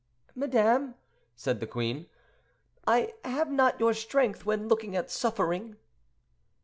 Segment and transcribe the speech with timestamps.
[0.33, 0.95] "Madame,"
[1.35, 2.07] said the queen,
[2.87, 5.75] "I have not your strength when looking at suffering."